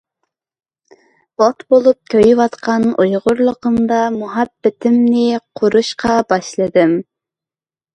ئوت 1.43 1.59
بولۇپ 1.73 1.99
كۆيۈۋاتقان 2.15 2.89
تۇيغۇلىرىمدا 2.97 4.03
مۇھەببىتىمنى 4.19 5.31
قورۇشقا 5.59 6.21
باشلىدىم. 6.35 7.03